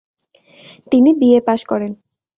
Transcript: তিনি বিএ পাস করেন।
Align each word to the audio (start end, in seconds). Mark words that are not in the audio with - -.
তিনি 0.91 1.09
বিএ 1.19 1.39
পাস 1.47 1.61
করেন। 1.65 1.91